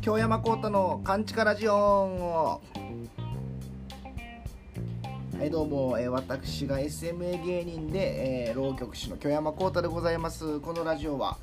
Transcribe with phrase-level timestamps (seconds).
[0.00, 2.60] 京山幸太のカンチカラジオ
[5.38, 10.58] はいどうも、えー、私が SMA 芸人で、えー、浪曲師の京山幸太でございます。
[10.58, 11.38] このラジオは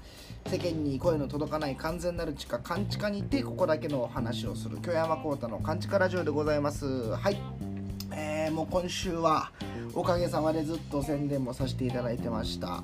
[0.48, 7.12] 世間に声の届かない完全なる地下カンチカにてここだけの話をする京山幸太のカンチカラジオでございます。
[7.12, 7.38] はい。
[8.14, 9.52] えー、もう今週は
[9.94, 12.84] おかげさまでずっと宣伝もさせていただいてました。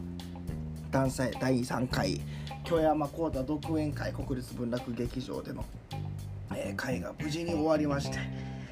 [0.92, 2.22] 第3回
[2.64, 5.64] 京山幸太独演会国立文楽劇場での、
[6.56, 8.18] えー、会が無事に終わりまして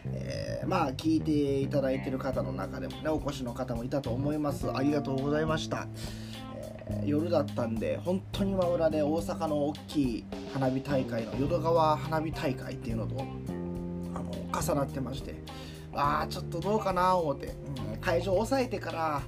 [0.08, 4.72] えー、まあ聞いていただいてる方の中でもねお越しの方もいたと思います。
[4.72, 5.88] ありがとうございました、
[6.88, 13.26] えー、夜だったんで本当に真裏で大阪の大きい花火大会の淀川花火大会っていうのと
[14.14, 15.36] あの重なってまして
[15.94, 17.56] ああちょっとどうかな思って、
[17.94, 19.22] うん、会場を抑えてから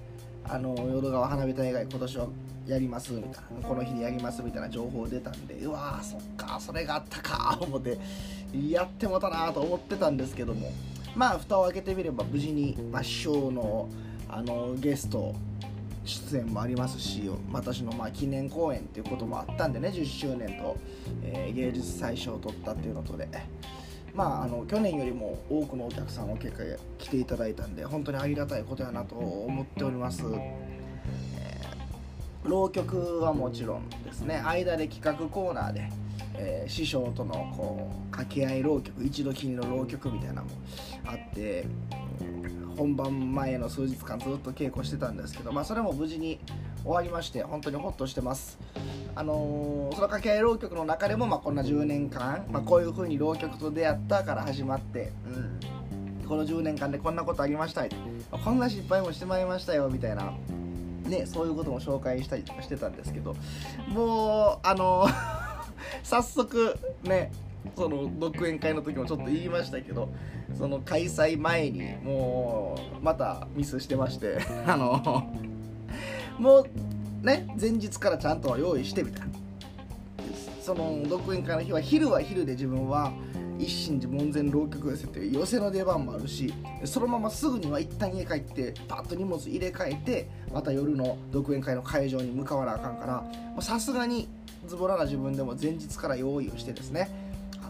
[0.49, 2.27] あの淀川花火大会今年は
[2.67, 3.67] やりますみたいな。
[3.67, 7.97] この日にやりますみたいな情報出たんでうわーそっかそれがあったか思って
[8.69, 10.71] やってもたなと思ってたんですけども。
[11.15, 13.89] まあ蓋を開けてみれば無事に、師匠の
[14.29, 15.33] あのゲスト
[16.05, 20.77] 出演もありますし私のまあ記念公演っていうこともあったんでね10周年と、
[21.23, 23.27] えー、芸術祭賞を取ったっていうのとで。
[24.13, 26.63] まああの去年よりも多くのお客さんお結果
[26.97, 30.23] 来ていただいたんで本当にありがたいことやなと思っております。
[32.47, 34.41] 浪曲はもちろんですね。
[34.45, 35.89] 間で企画コーナーで、
[36.35, 40.49] えー、師匠とのこう掛け合い浪曲一度きりの浪曲みたいなのも
[41.05, 41.65] あって
[42.77, 46.39] 本番前の数日間ずっと稽古してたんですけど、まあ、それも無事に
[46.83, 48.57] 終わりまして本当にホッとしてます。
[49.15, 55.11] あのー、その掛け合い浪曲の中でも、まあ、こんな10年間、まあ、こういう風に浪曲と出会ったから始まって、
[56.21, 57.83] うん、この10年間でこんなことありました
[58.43, 60.33] こんな失敗もしてまいりましたよみたいな。
[61.07, 63.35] ね、そういうことも紹介したりとかしてたんですけど
[63.87, 65.07] もうあの
[66.03, 67.31] 早速ね
[67.75, 70.09] その独演会の時もちょっと言いましたけど
[70.57, 74.37] その開催前にもうまたミスしてまして
[74.67, 75.31] あの
[76.39, 79.19] もうね前日からちゃんと用意してみた。
[79.19, 79.27] いな
[80.67, 83.13] その独演会の日は昼は昼で自分は
[83.59, 86.53] 一心寺門前浪曲寄せっていう寄せの出番もあるし
[86.85, 94.27] そのまますぐには一旦家帰ってパッと荷物入れ替えてまた夜の独演会の会場に向かわなあかんからさすがに
[94.67, 97.26] ズボラな自分でも前日から用意をしてですね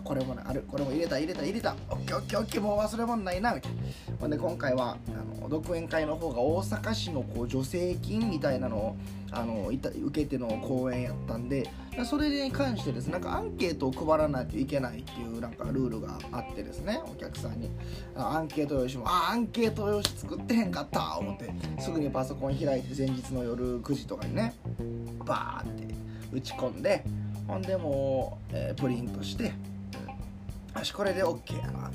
[0.07, 0.63] これもある。
[0.71, 1.75] これも入れた入れた入れた。
[1.89, 2.61] オッケーオッケーオッケー。
[2.61, 3.53] もう忘れ物ないな。
[3.53, 3.77] みたいな
[4.21, 8.97] ほんで今回はあの独演会の方が大阪市のこう助成金みたいなのを
[9.31, 11.69] あのいた受けての講演やったんで
[12.05, 17.69] それに関してですねなんかアンケートを配らないといけないっていうなんかルールがあってですねお客さんに。
[18.15, 24.55] アンケート用紙もあアンケート用紙作ってへんかった思ってすぐにパソコン開いて前日の夜9時とかにね
[25.25, 25.93] バーって
[26.31, 27.03] 打ち込んで
[27.47, 29.53] ほんでもう、えー、プリントして
[30.79, 31.91] よしこれで OK やな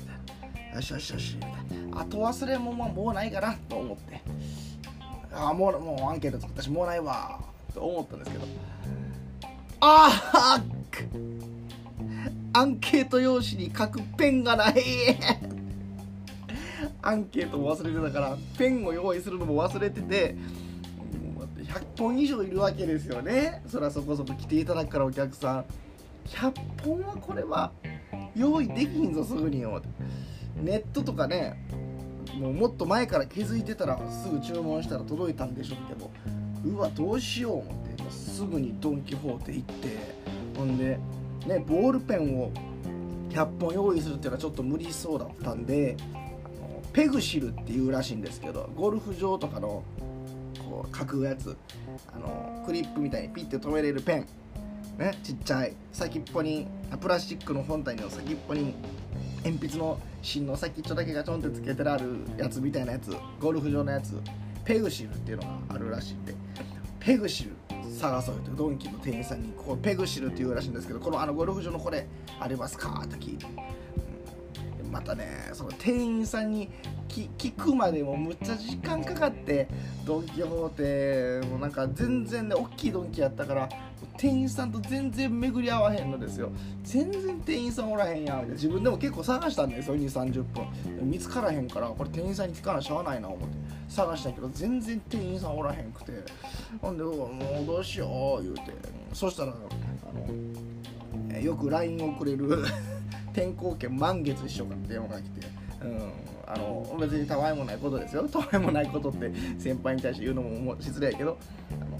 [0.75, 1.51] よしよしよしみたい
[1.91, 2.01] な。
[2.01, 4.21] 後忘れももうないかなと思って。
[5.31, 7.39] ああもうもうアンケート作ったしもうないわ
[7.73, 8.45] と思ったんですけど。
[9.79, 10.61] ああ
[12.53, 14.75] アンケート用紙に書くペンがない。
[17.01, 20.35] アンケートも忘れてたからペンを用意するのも忘れてて。
[21.63, 23.63] 100本以上いるわけですよね。
[23.67, 25.65] そりゃそこそこ来ていただくからお客さん。
[26.27, 27.71] 100本はこれは
[28.35, 29.81] 用意できひんぞすぐによ
[30.55, 31.65] ネットとかね
[32.39, 36.11] もうもっと前から気づいてたらすぐ注文したら届いたんでしょうけど
[36.65, 37.63] うわどうしよう思っ
[37.95, 40.23] てすぐにドン・キホーテ行って。
[40.57, 40.99] ほんで
[41.47, 42.51] ねボールペンを
[43.29, 45.97] 100本用意するっていうのはちょっと無理そうだったんで
[46.93, 49.83] ペグシルっていうらしいんですけどゴルフ場とかの
[50.69, 51.57] こう書くやつ。
[52.15, 54.27] あのクリップみたいにピッて止めれるペン。
[54.97, 56.67] ね、ちっちゃい先っぽに
[57.01, 58.75] プラスチックの本体の先っぽに
[59.43, 64.21] 鉛筆の芯の先っちょだけがちょんってつけてあるやつみたいなやつゴルフ場のやつ。
[64.65, 66.33] ペグシルっていうのがあるらしいんで
[66.97, 67.51] ペグシル
[67.99, 72.07] 探そうよってドンキの店員さんにこうペグシルっていうらしいんですけどこのあのゴルフ場のこれ
[72.39, 73.01] ありますか？
[73.03, 73.45] って聞いて、
[74.93, 76.69] またねその店員さんに
[77.09, 79.67] 聞くまでもむっちゃ時間かかって
[80.05, 83.69] ドン・キホーテもなんか全然ね大きいドンキやったから
[84.17, 86.51] 店員さんと全然巡り合わへんのですよ。
[86.83, 88.49] 全然店員さんおらへんやん。
[88.51, 91.09] 自分でも結構探したんですよ2 3 0分。
[91.09, 93.55] 見つからへんからこれ店員さんに聞かなしゃあないな思って。
[93.89, 96.11] 探したけど全然店員さんおらへんくて。
[96.79, 97.31] ほんでも
[97.63, 98.61] うどうしよう言うて。
[99.13, 99.55] そしたらあ
[101.33, 102.63] のよく LINE をくれる
[103.33, 105.47] 転校券満月一緒かって電話が来て
[105.81, 106.11] うん
[106.45, 108.27] あの別にたわいもないことですよ。
[108.29, 111.37] たわいもないことって先輩に対して言うのも失礼やけど
[111.71, 111.97] あの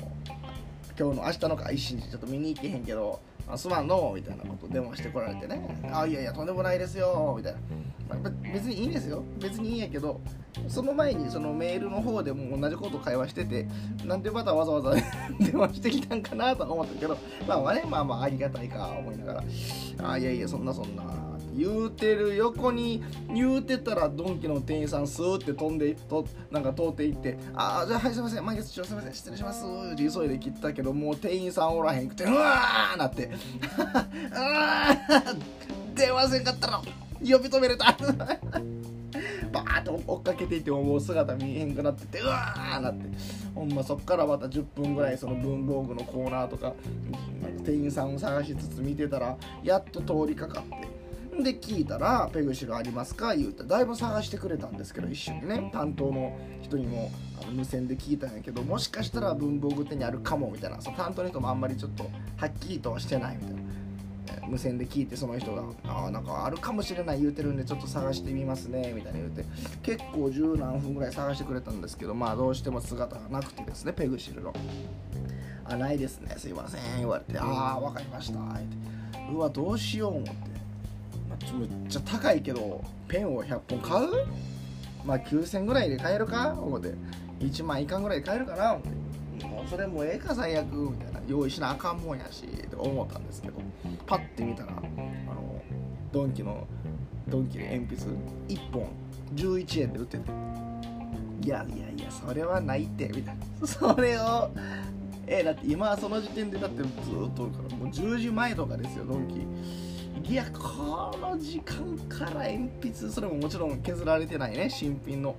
[0.98, 5.62] 今日の明日のか一日ちょっと見に行けへんけどあすまんのみたいなこと電話してこられてね。
[5.92, 7.60] あいやいやとんでもないですよみたいな、
[8.10, 9.24] まあ、別にいいんですよ。
[9.40, 10.22] 別にいいんやけど
[10.68, 13.68] その前にそのメールの方でも同じこと会話してて
[14.06, 14.92] なんでまたわざわざ
[15.40, 17.18] 電話してきたんかなと思ったけど
[17.48, 19.44] まあまあねまあまあありがたいか思いながら
[20.12, 21.04] あいやいやそんなそんな
[21.56, 23.04] 言うてる横に
[23.34, 34.88] 言うてたらドンキの店員さんスーって飛んでとなんか通っていって「ああじゃあはいすいません満月長すいません失礼します」って急いで切ったけどもう店員さんおらへんくてうわーなって「うわ
[35.96, 36.86] 電話せんかったら呼
[37.22, 37.96] び止めれた」
[39.52, 43.44] バーッと追っかけていってももう姿見えへんくなっててうわーなって。
[43.56, 46.74] ほんまそっからまた10分ぐらいその文房具のコーナーとか
[47.64, 50.93] 店員さんを探しつつ見てたらやっと通りかかって。
[51.42, 57.10] で聞いたら「ペグシルありますか?」言うてだいぶ探してくれたんですけど一瞬ね担当の人にも
[57.42, 60.82] あの無線で聞いたんやけどもしかしたら文房具店にあるかもみたいな。
[60.82, 62.04] その担当の人もあんまりちょっと
[62.36, 63.62] はっきりとはしてないみたいな。
[64.48, 69.46] 無線で聞いてその人が「あなんかあるかもしれない言うてるんでちょっと探してみますね」みたいな言うて。
[69.82, 74.54] 結構十何分ぐらい探してくれたんですけどまあどうしても姿がなくてですねペグシルの
[75.66, 79.04] 「あないですねすいません」言われて「ああ分かりました」って。
[79.32, 80.32] うわどうしよう思って、
[81.51, 84.10] まあ、めっちゃ高いけどペンを100本買う？
[85.06, 86.54] まあ9000ぐらいで買えるか？
[86.54, 86.94] 思って。
[87.40, 88.74] 1万いかんぐらいで買えるかな？
[88.74, 88.84] 思っ
[89.40, 89.45] て。
[89.45, 90.74] もうそれもうええか最悪。
[90.74, 91.19] みたいな。
[91.28, 93.62] 用意しなあかんもんやしと思ったんですけど。
[94.06, 95.62] パッて見たらあの
[96.12, 96.68] ドンキの
[97.28, 98.12] ドンキで鉛筆
[98.50, 98.88] 1本。
[99.36, 100.31] 11円で売ってて。
[101.44, 103.07] いやいやいやそれはないって。
[103.07, 103.68] みたいな。
[103.68, 104.51] それを
[105.25, 106.89] えだって今はその時点でだってずっ
[107.36, 109.48] ともう10時前とかですよドンキ。
[110.24, 115.36] いやこの時間から鉛筆それももちろん削られてないね新品の。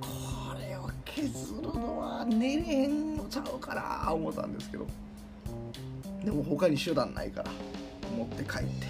[0.00, 0.06] こ
[0.58, 4.86] れを削るのは寝れへんのちゃうかな思ったんですけど。
[6.24, 7.50] でも他に手段ないから
[8.16, 8.86] 持って帰って。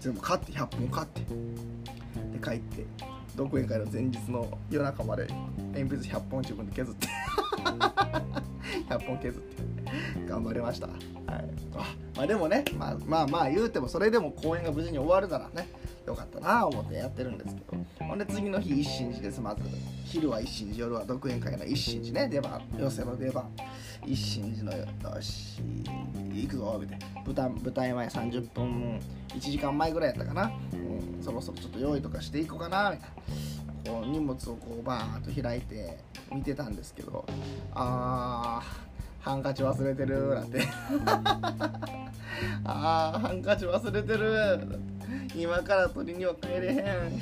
[0.00, 1.20] 全部買って100本買って。
[1.20, 1.26] で
[2.42, 2.86] 帰って
[3.34, 5.26] 独演会の前日の夜中まで
[5.74, 7.08] 鉛筆100本自分で削って。
[8.88, 9.62] 100本削って。
[10.28, 10.98] 頑張りました、はい、
[11.76, 15.68] あまあでもね、まあ、まあまあ言うてもそれでも公演が無事に終わるならね
[16.06, 18.04] よかったなあ思ってやってるんですけど。
[18.04, 19.62] ほんで次の日一心寺ですまず。
[20.04, 23.48] 昼は一心寺夜は独演会の一心寺ね出番寄せの出番。
[24.04, 24.86] 一心寺のよ
[25.20, 25.62] し
[26.34, 33.22] 行くぞみたいな舞台舞台前30分1時間前ぐらいやったかな、うん、そろそろちょっと用意とかしていこうかなみたいな。
[33.84, 35.98] こう荷物をこうバーッと開いて
[36.32, 37.24] 見てたんですけど
[37.74, 38.91] あー
[39.22, 40.60] ハンカチ忘れてるなんて。
[42.64, 44.78] あーハンカチ忘れてる。
[45.36, 47.20] 今から取りには帰れへん。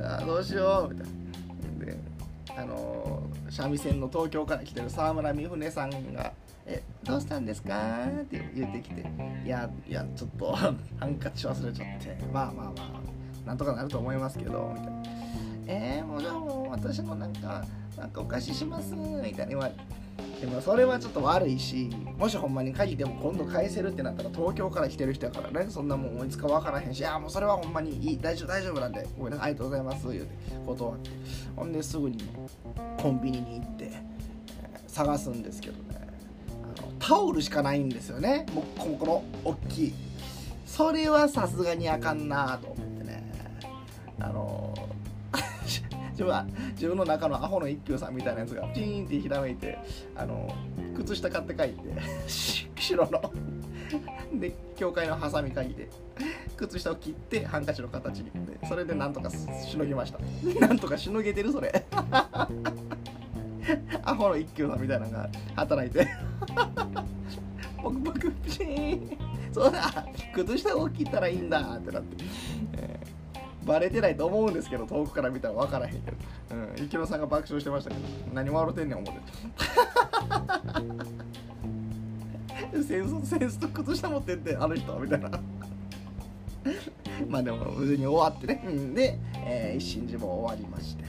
[0.00, 0.94] あーどうしよう。
[0.94, 1.08] みたい
[1.80, 1.86] な。
[1.86, 1.98] で
[2.56, 6.32] あのー三味線の東京から来てる沢村美船さんが
[6.64, 9.00] 「えどうしたんですか?」って言ってきて
[9.44, 10.68] 「いやいやちょっとハ
[11.04, 12.72] ンカチ忘れちゃってまあまあま
[13.44, 15.02] あなんとかなると思いますけど」みたいな
[15.66, 17.64] 「えー、もうじゃあもう私もなんか
[17.98, 19.46] なんかお貸しします」みたいな。
[19.46, 19.80] 言われて。
[20.40, 30.30] でもそれはちょっと悪いしもしほんまに借りても今度返せるってなったら東京から来てる人やからねそんなもんいつか分からへんしいやもうそれはほんまにいい大丈夫大丈夫なんでごめんなさいありがとうございます言うて
[30.66, 31.10] 断って。
[31.56, 32.18] ほんですぐに
[32.98, 34.20] コンビニに行って、えー
[34.90, 36.08] 探すんですけどね。
[36.78, 38.46] あのタオルしかないんですよね。
[38.52, 39.94] もっこもこの大きい。
[40.66, 43.22] それはさすがにあかんなと思ってね。
[44.18, 44.69] あの
[46.20, 49.78] 自分は自分の中のアホの一休さんみたいなやつがピーンってひらめいて
[50.14, 50.54] あの
[50.94, 51.80] 靴下買って帰って
[52.28, 53.32] 白の。
[54.38, 55.88] で教会のハサミ借りて
[56.56, 58.26] 靴下を切ってハンカチの形に。
[58.26, 60.18] でそれでなんとかしのぎました。
[60.66, 61.86] なんとかしのげてるそれ。
[64.04, 66.06] アホの一休さんみたいなのが働いて。
[67.82, 69.18] ポクポクピシーン。
[69.52, 70.06] そうだ。
[70.34, 72.24] 靴下を切ったらいいんだってなって、
[72.74, 73.19] えー
[73.70, 76.16] バレてないと思うんですけど遠くから見たら分からへんけど、
[76.50, 78.02] うん、池野さんが爆笑してましたけど。
[78.34, 79.14] 何笑ってんねん思っ
[82.74, 82.82] て。
[82.82, 85.30] センスセンスと靴下持ってってあの人みたいな。
[87.28, 91.04] まあでも無事に終わってね、うん、で、えー一心寺も終わりまして。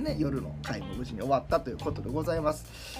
[0.00, 2.97] ね、夜の会も無事に終わったということでございます。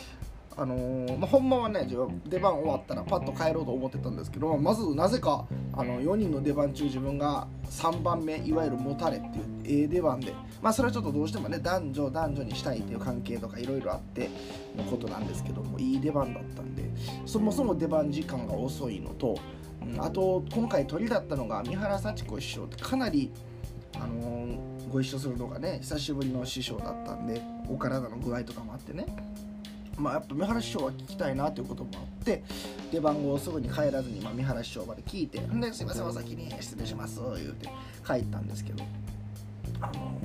[0.58, 14.30] あのーまあ、ほんまはね自分出番終わったらパッと帰ろうと思ってたんですけどまずなぜかあの4人の出番中自分が3番目いわゆるもたれっていう A 出番でまあそれはちょっとどうしてもね男女男女にしたいっていう関係とかいろいろあって
[14.76, 16.82] のことなんですけどもいい出番だったんで
[17.24, 19.38] そもそも出番時間が遅いのと、
[19.80, 23.30] うん、あと今回鳥だったのが三原幸子師匠ってかなり
[23.94, 29.06] あのーご一緒するのがね久しぶりの師匠だったんでお体の具合とかもあってね。
[29.98, 32.42] まあ、やっぱ三原師匠は聞きたいなということもあって
[32.92, 37.68] 出番後すぐに帰らずに、まあ、三原師匠まで聞いて「ですいませんお先に失礼します」言うて
[38.06, 38.84] 帰ったんですけど
[39.80, 40.18] あの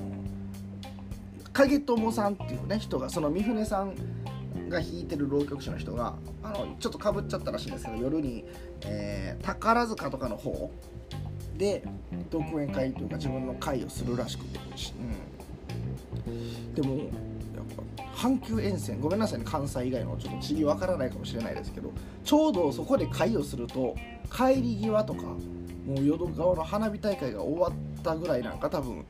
[1.52, 3.96] 影友さんっていうね人がその三船さん
[4.70, 8.46] が弾いてる浪曲師の人があのちょっとかぶっちゃったらしいんですけど夜に、
[8.86, 10.72] えー、宝塚とかの方
[11.58, 11.84] で
[12.30, 14.60] 独演会というか自分の会をするらしくて、
[16.28, 17.10] うん、でも
[18.24, 21.92] 阪急沿線ごめんなさいね関西以外のちょっと地理わからないかもしれないですけど
[22.24, 23.96] ちょうどそこで会をすると
[24.32, 25.38] 帰り際とかも
[26.00, 29.06] う淀川の花火大会が終わったぐらいなんか多分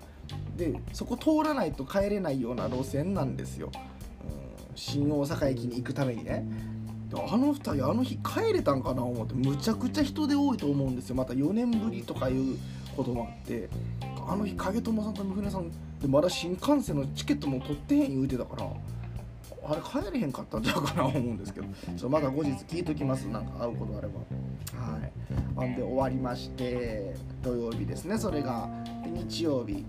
[0.57, 3.71] でそこ通らないと帰れないような路線なんですよ、
[4.23, 6.45] うん、新大阪駅に行くためにね。
[7.15, 11.15] あの2人あの日帰れたんかな思ってむちゃくちゃ人で多いと思うんですよ。
[11.15, 12.57] また4年ぶりとかいう
[12.97, 13.69] こともあって。
[14.27, 18.69] あの日影友さんと三船さんでまだ新幹線のチケットも取ってへん言うてたから
[19.65, 21.67] あれ帰れへんかったんちゃうかな思うんですけど。
[21.97, 23.23] ちょまだ後日聞いときます。
[23.27, 24.19] なんか会うことあれば。
[24.19, 25.11] はい。
[25.55, 28.17] ほんで終わりまして土曜日ですね。
[28.17, 28.69] それが
[29.05, 29.85] 日曜日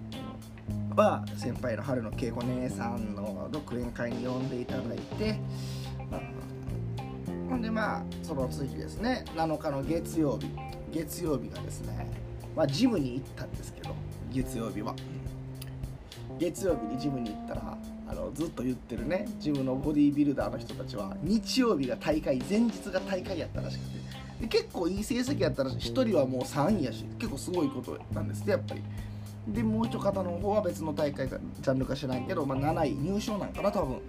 [0.95, 5.41] は先輩の春の恵子姉さんの独演会に呼んでいただいて、
[6.11, 6.21] まあ、
[7.51, 9.25] ほんでまあその次ですね。
[9.35, 10.49] 7日の月曜日。
[10.93, 12.07] 月曜日がですね
[12.55, 13.95] まあジムに行ったんですけど
[14.31, 14.95] 月曜日は。
[16.39, 17.77] 月曜日にジムに行ったら
[18.35, 19.27] ずっと言ってるね。
[19.39, 24.05] ジムのボディービルダーの人たちは日曜日が大会前日が大会やったらしくて。
[24.41, 25.77] で結構いい成績やったらしい。
[25.93, 28.83] 1人はもう3位やし結構すごいことなんですねやっぱり。
[29.47, 34.01] でもう一方の方は別の大会かジャンルか知らんけど、まあ、7位入賞なんかな多分。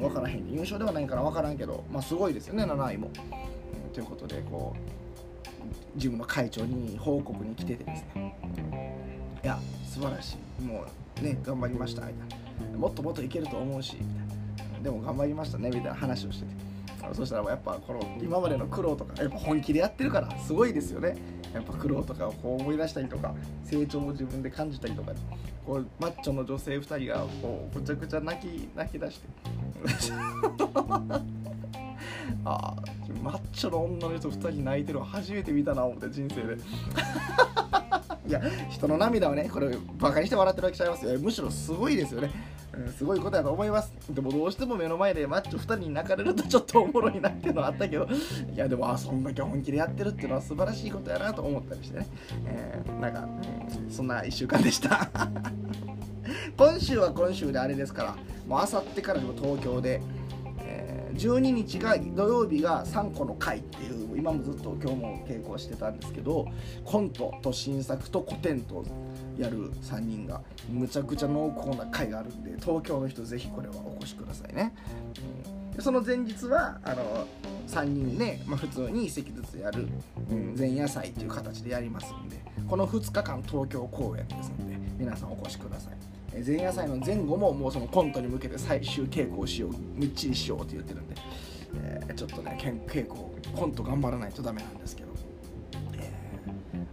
[0.00, 8.36] 分からへん入賞ではないから分からんけど、まあ、すごいですよね7位も、うん、ということでこうジムの会長に報告に来ててですね。
[9.42, 9.58] いや
[9.88, 10.62] 素晴らしい。
[10.62, 10.84] も
[11.20, 12.45] うね頑張りましたみたいな。
[12.76, 14.04] もっともっといけると思うしみ
[14.56, 16.66] たいなでも頑張りましたねみたいな話をしてて。
[17.12, 21.16] そしたらやっぱこの今までの苦労とかやっぱ本気でやってるからすごいですよね。
[21.54, 23.32] やっぱ苦労とかをこう思い出したりとか
[23.64, 25.12] 成長を自分で感じたりとか
[25.64, 29.28] こうマッチョの女性2人がこうぐちゃぐちゃ泣き泣き出して。
[32.44, 32.76] あ
[33.22, 36.56] マッチョの女の人2人泣いてるの初めて見たな思って人生で
[38.26, 38.40] いや
[38.70, 41.18] 人の涙をねこれバカにして笑ってるわけちゃいますよ。
[41.18, 42.30] むしろすごいですよね。
[42.76, 43.92] うん、すごいことやと思います。
[44.10, 48.06] でもどうしても目の前でマッチョ2人に泣かれるとちょっとおもろいなっていうのはあったけど
[48.52, 52.06] いやでもあそんだけ本気でやってるっていうのは素晴らしいことやなと思ったりしてね、
[52.46, 53.28] えー、なんか、
[53.88, 55.08] そんな1週間でした。
[56.56, 58.16] 今週は今週であれですから
[58.46, 60.00] もうあさってからでも東京で
[61.16, 66.46] 12日が土曜日が3個の回っていう今もずっと今日も稽古してたんですけど
[66.84, 68.84] コントと新作と古典と
[69.38, 74.74] やる3人がむちゃくちゃ濃厚な回があるんで東京の人ぜひこれはお越しくださいね、
[75.76, 77.26] うん、その前日はあの
[77.68, 79.88] 3人ね、まあ、普通に1席ずつやる、
[80.30, 86.15] うん、前夜祭っていう形でやりますんでこの2日間東京公演ですので皆さんお越しください。
[86.44, 91.14] 前夜祭の前後ももうそのコントに向けて最終稽古をしようみっちりしようって言ってるんで、
[91.74, 93.14] えー、ちょっとね稽古
[93.54, 95.08] コント頑張らないとダメなんですけど、
[95.94, 96.12] え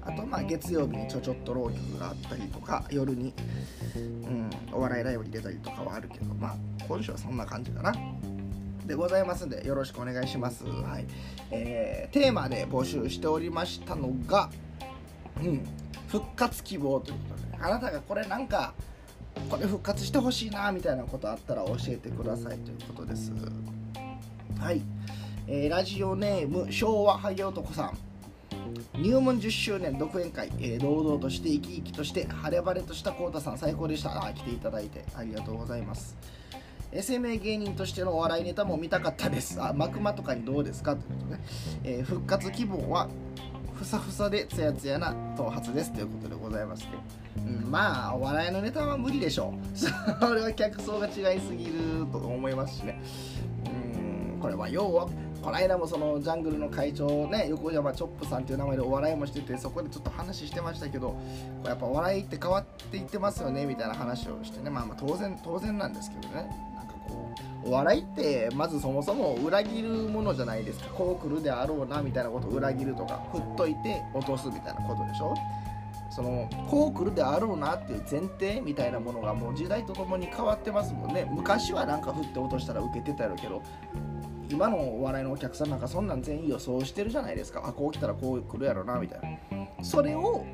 [0.06, 3.34] ー、あとまあ月曜日にちょちょっと浪曲があったりとか夜に、
[3.96, 6.56] うん、お笑いライブに出たりとかはあるけどまあ
[6.88, 7.94] 今週はそんな感じかな。
[8.86, 10.66] でございますんでよろしくお願いします。
[10.66, 11.06] はい。
[11.52, 14.50] えー、テーマで募集しておりましたのが、
[15.42, 15.66] うん、
[16.08, 18.74] 復活希望ということで、あなたがこれなんか
[19.54, 23.32] これ復活してほしいなみたいなことあったら教えてくださいということです。
[24.60, 24.82] はい、
[25.46, 27.98] えー、ラジオネーム昭和ハゲ男さん。
[29.00, 33.60] 入門10周年独演会、えー、堂々として生き生きとして晴れ晴れとしたコウタさん。
[33.60, 34.26] 最高でした。
[34.26, 35.06] あ来ていただいて。
[35.16, 36.18] ありがとうございます。
[36.92, 39.62] SMA 芸人としてのお笑いネタも見たかったです。
[39.62, 40.96] あマクマとかにどうですか？
[40.96, 43.08] ということで、えー、復活希望は
[43.84, 46.98] ふさふさでツヤツヤな頭髪ですということでございまして、
[47.38, 49.68] うん、まあお笑いのネタは無理でしょう。
[49.78, 51.74] それは客層が違いすぎる
[52.10, 53.02] と思いますしね。
[53.66, 55.08] うんこれは要は
[55.42, 61.18] この間もそのジャングルの会長ね横山チョップさんっていう名前でお笑いもしててそこでちょっと話してましたけど
[61.66, 64.70] やっぱお笑いって変わっていってますよねみたいな話をしてね。
[64.70, 66.73] まあまあ当然当然なんですけどね。
[67.65, 70.89] お笑いってまずそもそも裏切るものじゃないですか。
[70.89, 75.34] こう来るであろうなみたいなことを裏切るとか振っといて落とすみたいなことでしょ。
[76.10, 81.27] そのこう来るであろうなっていう前提みたいなものがもう時代とともに変わってますもんね。
[81.32, 83.63] 昔はなんか振って落としたら受けてたやろうけど
[84.50, 87.63] 今のお笑いのお客さんなんかそんなん全員予想してるじゃないですか。
[87.65, 89.84] あこう来たらこう来るやろなみたいな。
[89.84, 90.46] それを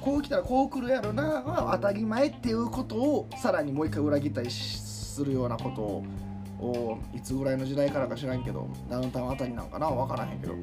[0.00, 10.62] こう来たらこう来るやろなは当たり前っていうことをさらにもう一回裏切ったりすするようなことをいつぐらいの時代からか知らんけどダウンタウンあたりなんかな分からへんけど、うん、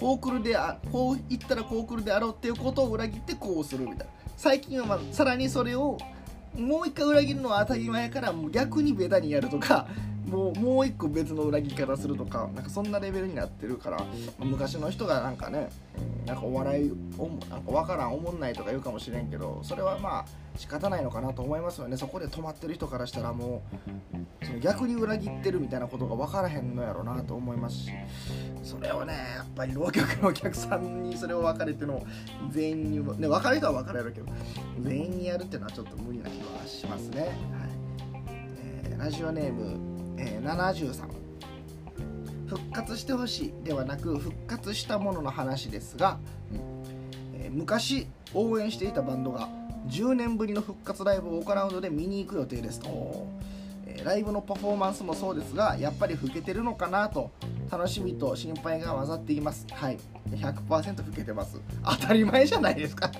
[0.00, 4.06] こう来るであこう言ったらこう来るであろうっていうことを裏切ってこうするみたいな。
[4.36, 5.98] 最近は、まあ、さらにそれを
[6.54, 9.88] もう一回裏切るのは当たり前からもう逆にベタにやるとか
[10.26, 14.04] もうもう一個別の裏切り方するとかなんかそんなレベルになってるから
[14.38, 15.70] 昔の人がなんかね
[16.26, 20.24] なんかお笑いおなんか分からんおもんないとか言うかもしれんけどそれはまあ
[20.56, 21.98] 仕方ないのかなと思いますよね。
[21.98, 23.62] そこで止まってる人からしたらも
[24.42, 27.90] うその逆に裏切ってるみたいなことが分からへんのやろうなと思いますし
[28.62, 32.04] それをねやっぱり浪曲のお客さんにそれを分かれての
[32.50, 34.26] 全員にね分かる人は分かれるけど
[34.80, 37.30] 全員にやるっていうのはちょっと無理な気はしますね、はい。
[38.86, 41.26] えー、ラジオネームえー、73
[42.46, 46.18] 復活してほしいではなく復活したものの話ですが、
[46.52, 46.60] うん。
[47.34, 49.48] えー、昔応援していたバンドが
[49.88, 53.26] 10年ぶりの復活ライブを行うので見に行く予定ですと、
[53.86, 57.30] えー、ライブのパフォーマンスもそうですがやっぱり老けてるのかなと
[57.70, 59.66] 楽しみと心配が混ざっています。
[59.72, 59.98] はい。
[60.30, 61.60] 100%老けてます。
[61.84, 63.10] 当たり前じゃないですか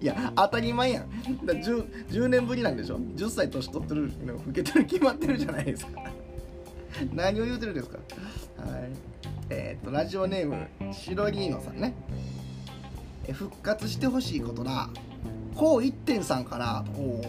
[0.00, 1.46] いや当たり前やん。
[1.46, 6.02] だ 10, 10年ぶりなんでしょ？10歳年取ってるの老けてる決まってるじゃないですか。
[7.14, 7.98] 何を言うてるんですか？
[8.58, 8.90] はい。
[9.50, 11.94] えー、っとラジオネームシロリーノさんね。
[13.26, 14.90] え復活してほしいことな
[15.54, 17.22] こう1.3かなお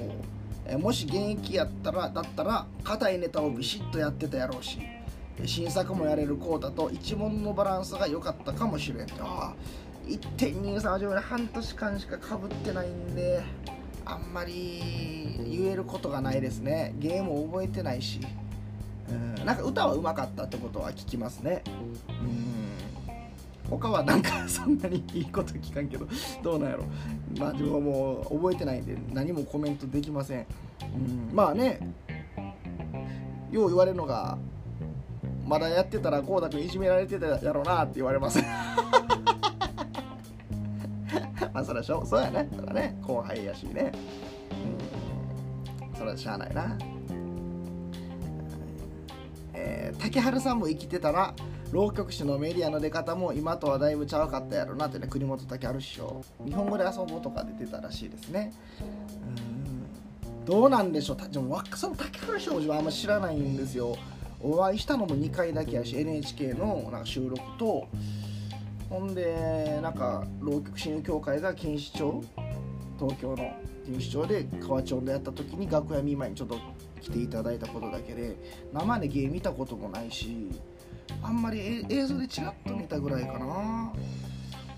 [0.65, 4.79] えもし現役やったらだったら硬いネタをビシッとやってたやろうし
[5.45, 9.07] 新作もやれるコータと一問のバランスが良かったかもしれん。
[9.19, 9.53] あ
[10.09, 13.43] 1.23は自分半年間しかかぶってないんで
[14.05, 16.95] あんまり言えることがないですね。
[16.97, 18.19] ゲームを覚えてないし。
[19.09, 19.35] うん。
[19.45, 21.63] なんか歌はうまかったってことは聞きますね。
[22.07, 23.69] うん。
[23.69, 26.07] 他はなんかそんなにいいこと聞かんけど
[26.41, 26.85] どうなんやろ。
[27.37, 30.45] まあ自分はもう覚えてないんで何もコメントできません。
[30.81, 31.29] うん。
[31.31, 31.79] まあね。
[33.51, 34.37] よう言われるのが
[35.47, 38.39] まだやってたらこうだくんいじめられてたやろうなって言われます。
[41.53, 42.49] まあそれはしょそうやね。
[42.55, 43.91] それね後輩やしね。
[45.91, 45.97] うん。
[45.97, 46.77] それはしゃあないな。
[49.53, 51.33] えー、竹春さんも生きてたら
[51.71, 56.21] 浪曲師のメディアの出方も今とはだいぶちゃうかったやろなってね国本竹春師匠。
[56.45, 58.53] 日本語で遊ぼうとかで出たらしいですね。
[60.39, 60.45] うん。
[60.45, 61.17] どうなんでしょう。
[61.31, 63.95] でもその竹春師匠はあんま知らないんですよ。
[64.41, 67.87] お会いしたのも2回だけやし NHK のなんか収録と
[68.89, 72.23] ほんでなんか浪曲親友協会が錦糸町
[72.97, 73.53] 東京の
[73.87, 76.57] 錦糸町で河内音でやった時に楽屋見舞いにちょっと
[77.01, 78.35] 来ていただいたことだけで
[78.73, 80.49] 生で芸見たこともないし
[81.21, 83.91] あんまり映像でチラッと見たぐらいかな。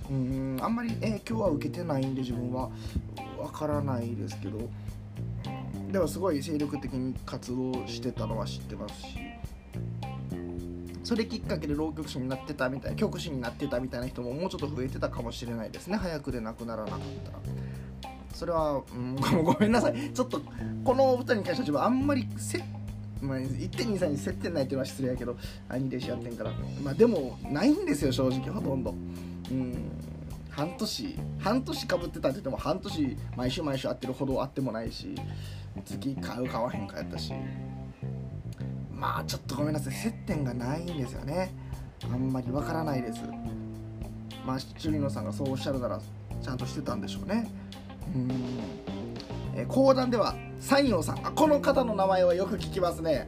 [0.09, 2.69] うんあんまり影響は受けてないんで自分は。
[3.37, 4.59] わからないですけど。
[5.91, 9.30] でもすごい精力的に活動してたのは知ってますし。
[11.11, 17.39] それきっかけで浪曲師になってたみたいな曲師になってたみたいな人ももうちょっと増えてたかもしれないですね早くでなくならなかったら
[18.33, 20.41] それは、うん、ごめんなさいちょっと
[20.85, 22.63] このお二人に関してはあんまりせ
[23.21, 25.35] まあ、1.23に接点ないっていうのは失礼やけど
[25.67, 28.95] 兄弟子やってんからまあでもないんですよ正直ほとんど
[29.51, 29.91] うん
[30.49, 35.13] 半年半年かぶってたって言っても半年毎週毎週会ってるほど会ってもないし
[35.83, 37.33] 月買う買わへんかやったし
[39.01, 39.93] まあちょっとごめんなさい。
[39.93, 41.51] 接点がないんですよね。
[42.03, 43.19] あんまりわからないです。
[44.45, 45.99] まあチュリノさんがそうおっしゃるなら
[46.39, 47.49] ちゃんとしてたんでしょうね。
[48.13, 48.29] うん。
[49.55, 51.25] え講談では山陽さん。
[51.25, 53.27] あこの方の名前はよく聞きますね。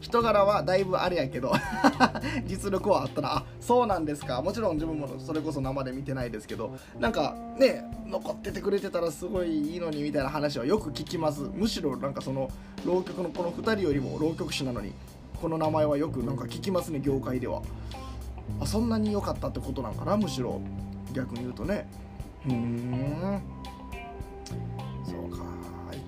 [0.00, 1.52] 人柄はだいぶあれやけど。
[2.48, 3.36] 実力はあったな。
[3.36, 4.40] あそうなんですか。
[4.40, 6.74] もちろん自分もそれこそ生で見てないですけど。
[6.98, 11.42] なんかね残っててくれてたらすごいいいのにみたいな話はよく聞きます。
[11.42, 12.48] むしろなんかその
[12.86, 14.94] 浪曲のこの2人よりも浪曲師なのに
[15.40, 17.62] この名前はよくなんか聞きますね業界では。
[18.60, 20.60] あそんなに良かったってことなんかなむしろ。
[21.12, 21.88] 逆に言うとね。
[22.42, 23.42] ふん。
[25.04, 25.44] そうか。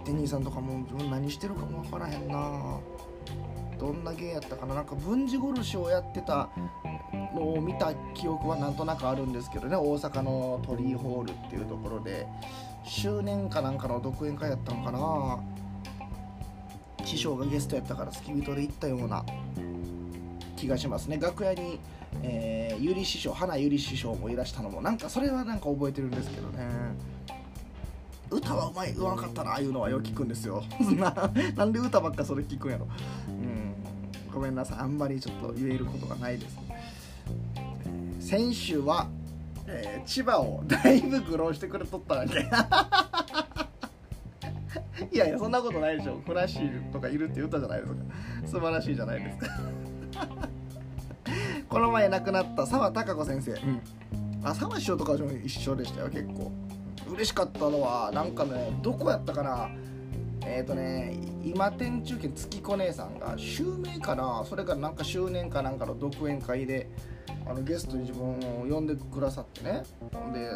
[0.05, 2.79] 1.23とかも自分何してるかも分からへんな。
[3.79, 4.75] どんな芸やったかな。
[4.75, 6.51] なんか文字殺しをやってた
[7.35, 9.77] のを見た記憶はなんとなくあるんですけどね。
[9.77, 12.27] 大阪の鳥居ホールっていうところで
[12.85, 15.41] 周年かなんかの独演会やったのかな。
[17.13, 19.23] 師匠がゲストやったから付き人で行ったような
[20.57, 21.19] 気がしますね。
[21.21, 21.79] 楽屋に、
[22.23, 26.67] えー、ゆり師匠花ゆり師匠もいらしたのもなんかそれはなんか覚えてるんですけどね。
[28.31, 30.63] 歌はうまいうまかったなああいうのはよく聞くんですよ。
[31.55, 32.89] なんで歌ばっかそれ聞くんやろ。
[33.29, 33.75] うん。
[34.33, 34.79] ごめんなさい。
[34.79, 36.59] あんまりちょっと言えることがないです、
[38.21, 39.09] 先週は、
[39.67, 42.49] えー、千葉をだいぶ愚弄してくれとったわけ。
[45.13, 46.21] いやいやそんなことないでしょ。
[46.25, 48.01] ふなっしーとかいるって言ったじゃないですか。
[48.47, 49.47] 素晴らしいじゃないですか。
[51.69, 53.81] この前亡くなった澤孝子先生、うん、
[54.43, 56.51] あ澤師匠とかも一緒でしたよ結構。
[57.11, 59.71] 嬉しかったのはなんかねどこやったかな。
[60.47, 64.43] えっ、ー、とね今天中継月子姉さんが襲名かな。
[64.47, 66.89] それからなんか周年かなんかの独演会で
[67.47, 69.83] あのゲストに自分を呼んでくださってね。
[70.33, 70.51] で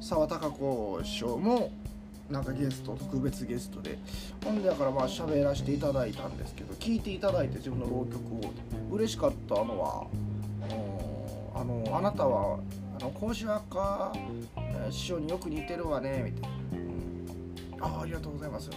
[0.00, 1.70] 澤孝子師匠も
[2.30, 3.98] なんかゲスト特別ゲストで。
[4.44, 8.52] ほんでだからまあ喋らせていただいたんですけど聞いていただいて自分の浪曲を。
[8.90, 10.06] 嬉しかったのは
[11.54, 12.58] あのあなたは
[12.98, 14.12] あの講師赤
[14.90, 16.50] 師匠によく似てるわねみたい
[17.78, 18.70] な、あありがとうございます。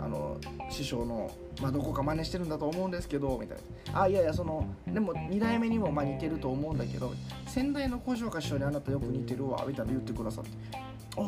[0.00, 0.38] あの
[0.70, 1.30] 師匠の、
[1.62, 3.58] まあ、どこか真似してるんだと思うんですけどみたい
[3.92, 4.02] な。
[4.02, 7.14] あいやいやそのでも2代目にもまあ似てると思うんだけど
[7.46, 10.87] 先代の小岡師匠にあなたよく似てるわみたいな言ってくださって。
[11.18, 11.24] ああ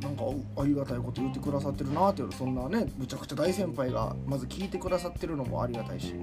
[0.00, 0.22] なんか
[0.62, 6.14] ありがたいこと言ってくださってるなっていうそんなねむちゃくちゃ大先輩がまず聞いてくださってるのもありがたいし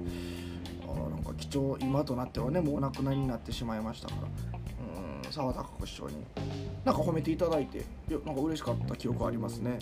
[0.82, 6.16] あなんか貴重今となってはねもうお亡くなりになってしまいましたからうん澤田師匠に
[6.84, 9.78] なんか褒めていただいていやなんか嬉しかった記憶ありますね。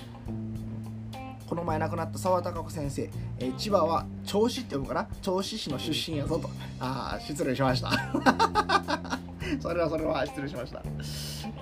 [1.48, 5.08] この前亡くなった澤孝子先生、えー、千葉は銚子って呼ぶかな？
[5.20, 6.48] 銚子市の出身やぞと。
[6.78, 8.99] ああ失礼しました。
[9.60, 10.82] それはそれは失礼しました、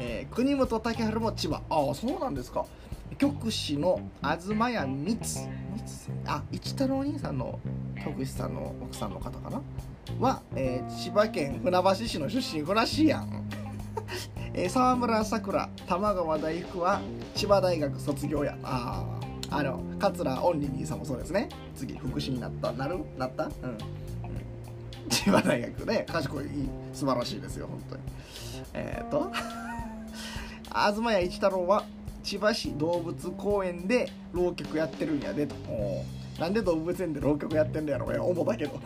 [0.01, 1.63] えー、国本武春も千葉。
[1.71, 2.67] ああそうなんですか。
[3.17, 5.19] 局師の東谷光
[6.27, 7.59] あ一太郎兄さんの
[8.05, 9.61] 局師さんの奥さんの方かな。
[10.21, 13.45] は、えー、千葉県船橋市の出身こらしいやん
[14.55, 17.01] えー、沢村さくら玉川大福は
[17.35, 18.57] 千葉大学卒業や。
[18.63, 19.05] あ
[19.51, 21.49] ああの桂オンリー兄さんもそうですね。
[21.75, 22.71] 次福祉になった。
[22.73, 22.99] なる？
[23.17, 23.45] なった？
[23.45, 23.51] うん、
[25.09, 26.07] 千葉大学ね。
[26.09, 26.45] 賢い。
[26.93, 28.03] 素晴らしいですよ本当に。
[28.75, 29.33] えっ、ー、と。
[30.69, 31.85] 東谷一太郎は
[32.23, 35.47] 千葉市動物公園で浪曲やってるんやで。
[35.47, 35.55] と
[36.39, 38.81] なんで動物園で浪曲やってんのやろう思ったけど。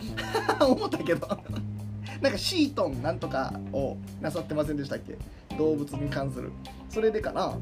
[0.66, 1.28] 思ったけど。
[2.20, 5.16] なんかシートンなんとかをなさってませんでしたっけ？
[5.56, 6.52] 動物に関する。
[6.88, 7.58] それでかな。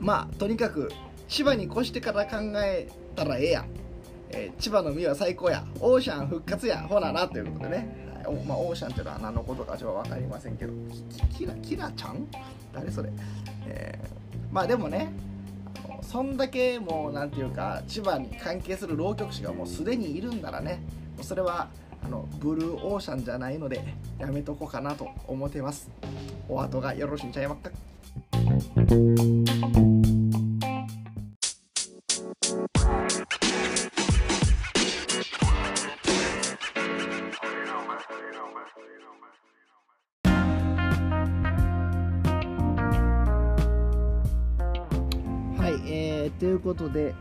[0.00, 0.90] まあとにかく
[1.28, 3.66] 千葉に越してから考えたらええやん、
[4.36, 5.64] えー、千葉の海は最高や。
[5.80, 6.82] オーシャン復活や。
[6.82, 8.36] ほななということでね、はい。
[8.44, 10.72] まあ、オーシャンっていうのは何のことかちょっと分かりませんけど。
[11.36, 12.26] キラキラちゃん？
[12.74, 13.10] 誰それ、
[13.68, 14.08] えー、
[14.52, 15.12] まあでもね
[16.02, 20.82] そんだけもうなんていうか千葉に関係する浪曲師がもうすでにいるんならね
[21.22, 21.68] それは
[22.04, 23.84] あのブルーオーシャンじゃないので
[24.18, 25.88] やめとこうかなと思ってます。
[26.48, 27.70] お後がよろしいんちゃいまっか？
[46.74, 47.14] ことで、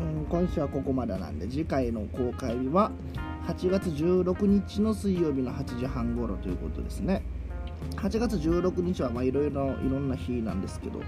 [0.00, 2.90] うん、今週はここまでなんで次回の公開日は
[3.46, 7.22] 8月16日の水曜日の8時半頃ということですね。
[7.96, 11.00] 8月16日はいろいろいろんな日なんですけど、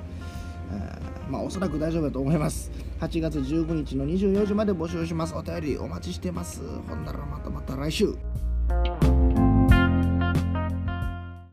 [0.71, 2.71] え、まあおそらく大丈夫だと思います。
[2.99, 5.34] 8月15日の24時まで募集します。
[5.36, 6.62] お便りお待ちしてます。
[6.88, 8.15] ほんならまたまた来週。